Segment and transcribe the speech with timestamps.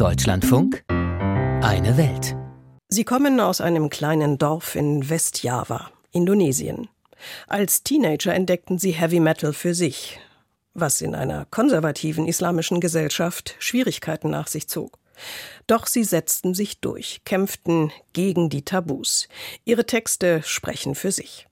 [0.00, 2.34] Deutschlandfunk Eine Welt.
[2.88, 6.88] Sie kommen aus einem kleinen Dorf in Westjava, Indonesien.
[7.48, 10.18] Als Teenager entdeckten sie Heavy Metal für sich,
[10.72, 14.98] was in einer konservativen islamischen Gesellschaft Schwierigkeiten nach sich zog.
[15.66, 19.28] Doch sie setzten sich durch, kämpften gegen die Tabus.
[19.66, 21.46] Ihre Texte sprechen für sich.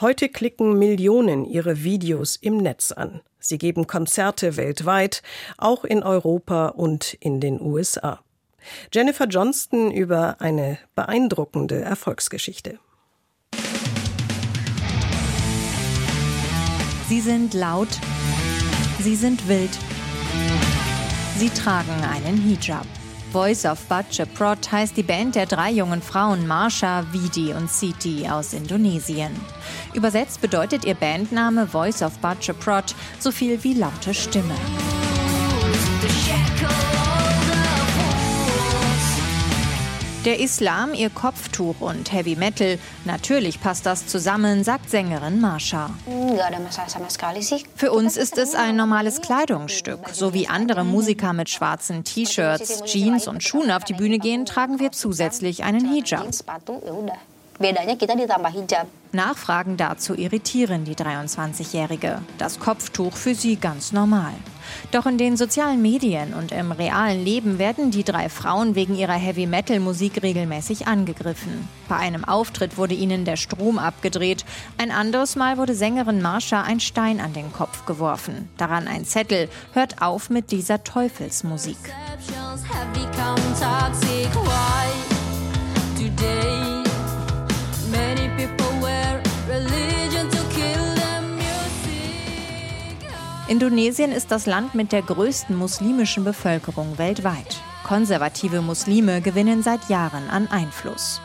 [0.00, 3.22] Heute klicken Millionen ihre Videos im Netz an.
[3.42, 5.22] Sie geben Konzerte weltweit,
[5.58, 8.20] auch in Europa und in den USA.
[8.92, 12.78] Jennifer Johnston über eine beeindruckende Erfolgsgeschichte.
[17.08, 17.88] Sie sind laut,
[19.00, 19.76] sie sind wild,
[21.36, 22.86] sie tragen einen Hijab.
[23.32, 23.78] Voice of
[24.34, 29.32] Prot heißt die Band der drei jungen Frauen Marsha, Vidi und Siti aus Indonesien.
[29.94, 34.54] Übersetzt bedeutet ihr Bandname Voice of Prot so viel wie laute Stimme.
[40.24, 45.90] Der Islam, ihr Kopftuch und Heavy Metal, natürlich passt das zusammen, sagt Sängerin Marsha.
[47.74, 50.10] Für uns ist es ein normales Kleidungsstück.
[50.12, 54.78] So wie andere Musiker mit schwarzen T-Shirts, Jeans und Schuhen auf die Bühne gehen, tragen
[54.78, 56.28] wir zusätzlich einen Hijab.
[59.12, 62.22] Nachfragen dazu irritieren die 23-Jährige.
[62.38, 64.32] Das Kopftuch für sie ganz normal.
[64.90, 69.14] Doch in den sozialen Medien und im realen Leben werden die drei Frauen wegen ihrer
[69.14, 71.68] Heavy-Metal-Musik regelmäßig angegriffen.
[71.88, 74.44] Bei einem Auftritt wurde ihnen der Strom abgedreht.
[74.78, 78.48] Ein anderes Mal wurde Sängerin Marsha ein Stein an den Kopf geworfen.
[78.56, 81.76] Daran ein Zettel: Hört auf mit dieser Teufelsmusik.
[86.02, 86.71] Today
[93.52, 97.60] Indonesien ist das Land mit der größten muslimischen Bevölkerung weltweit.
[97.84, 101.20] Konservative Muslime gewinnen seit Jahren an Einfluss.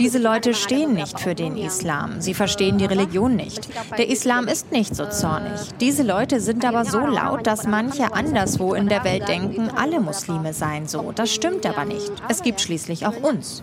[0.00, 2.20] Diese Leute stehen nicht für den Islam.
[2.20, 3.68] Sie verstehen die Religion nicht.
[3.96, 5.60] Der Islam ist nicht so zornig.
[5.80, 10.52] Diese Leute sind aber so laut, dass manche anderswo in der Welt denken, alle Muslime
[10.52, 11.12] seien so.
[11.14, 12.10] Das stimmt aber nicht.
[12.28, 13.62] Es gibt schließlich auch uns.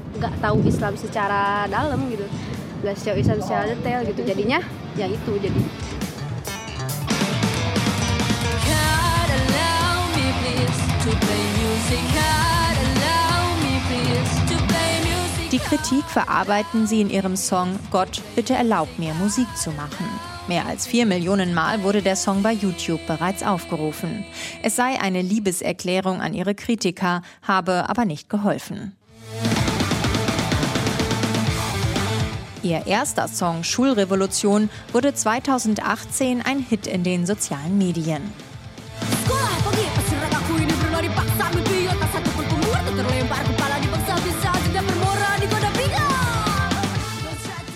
[15.51, 20.07] Die Kritik verarbeiten sie in ihrem Song Gott, bitte erlaub mir, Musik zu machen.
[20.47, 24.25] Mehr als vier Millionen Mal wurde der Song bei YouTube bereits aufgerufen.
[24.63, 28.95] Es sei eine Liebeserklärung an ihre Kritiker, habe aber nicht geholfen.
[32.63, 38.21] Ihr erster Song Schulrevolution wurde 2018 ein Hit in den sozialen Medien.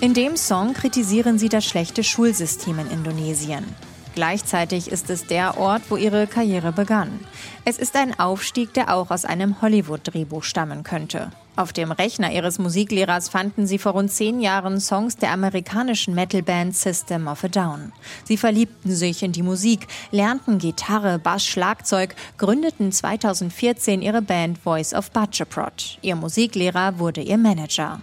[0.01, 3.65] In dem Song kritisieren sie das schlechte Schulsystem in Indonesien.
[4.15, 7.19] Gleichzeitig ist es der Ort, wo ihre Karriere begann.
[7.65, 11.31] Es ist ein Aufstieg, der auch aus einem Hollywood-Drehbuch stammen könnte.
[11.57, 16.75] Auf dem Rechner ihres Musiklehrers fanden sie vor rund zehn Jahren Songs der amerikanischen Metalband
[16.75, 17.91] System of a Down.
[18.23, 24.93] Sie verliebten sich in die Musik, lernten Gitarre, Bass, Schlagzeug, gründeten 2014 ihre Band Voice
[24.93, 25.97] of Butcherprot.
[26.01, 28.01] Ihr Musiklehrer wurde ihr Manager.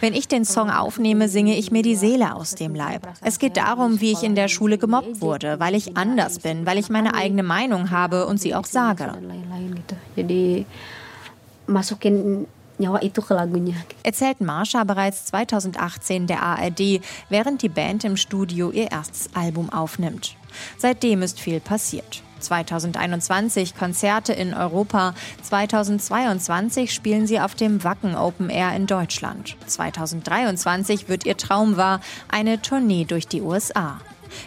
[0.00, 3.08] Wenn ich den Song aufnehme, singe ich mir die Seele aus dem Leib.
[3.22, 6.78] Es geht darum, wie ich in der Schule gemobbt wurde, weil ich anders bin, weil
[6.78, 9.12] ich meine eigene Meinung habe und sie auch sage.
[14.02, 20.34] Erzählt Marsha bereits 2018 der ARD, während die Band im Studio ihr erstes Album aufnimmt.
[20.78, 22.22] Seitdem ist viel passiert.
[22.40, 29.56] 2021 Konzerte in Europa, 2022 spielen sie auf dem Wacken Open Air in Deutschland.
[29.66, 34.00] 2023 wird ihr Traum wahr, eine Tournee durch die USA.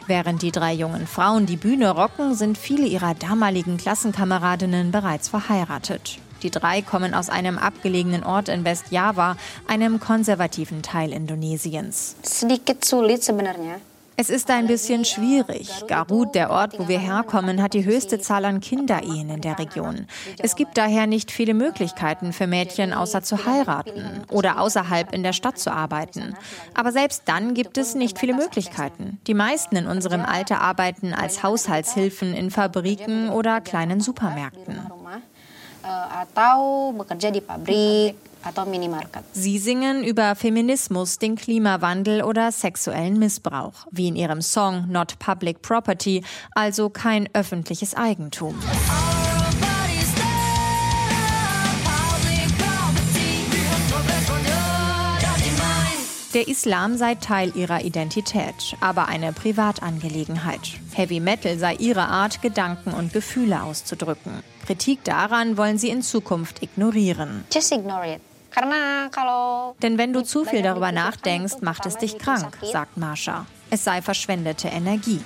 [0.08, 6.20] Während die drei jungen Frauen die Bühne rocken, sind viele ihrer damaligen Klassenkameradinnen bereits verheiratet.
[6.44, 9.38] Die drei kommen aus einem abgelegenen Ort in Westjava,
[9.68, 12.18] einem konservativen Teil Indonesiens.
[14.16, 15.70] Es ist ein bisschen schwierig.
[15.88, 20.08] Garut, der Ort, wo wir herkommen, hat die höchste Zahl an Kinderehen in der Region.
[20.38, 25.34] Es gibt daher nicht viele Möglichkeiten für Mädchen, außer zu heiraten oder außerhalb in der
[25.34, 26.36] Stadt zu arbeiten.
[26.76, 29.20] Aber selbst dann gibt es nicht viele Möglichkeiten.
[29.26, 34.80] Die meisten in unserem Alter arbeiten als Haushaltshilfen in Fabriken oder kleinen Supermärkten.
[35.82, 36.94] Atau
[39.34, 45.62] Sie singen über Feminismus, den Klimawandel oder sexuellen Missbrauch, wie in ihrem Song Not Public
[45.62, 46.24] Property,
[46.54, 48.56] also kein öffentliches Eigentum.
[56.34, 60.62] Der Islam sei Teil ihrer Identität, aber eine Privatangelegenheit.
[60.94, 64.42] Heavy Metal sei ihre Art, Gedanken und Gefühle auszudrücken.
[64.66, 67.44] Kritik daran wollen sie in Zukunft ignorieren.
[67.54, 68.33] Just ignore it.
[69.82, 73.46] Denn wenn du zu viel darüber nachdenkst, macht es dich krank, sagt Marsha.
[73.70, 75.22] Es sei verschwendete Energie.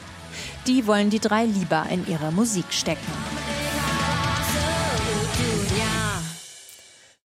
[0.66, 3.57] Die wollen die drei lieber in ihre Musik stecken.